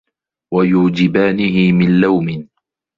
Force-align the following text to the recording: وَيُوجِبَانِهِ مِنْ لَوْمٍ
وَيُوجِبَانِهِ 0.53 1.71
مِنْ 1.71 1.99
لَوْمٍ 2.01 2.47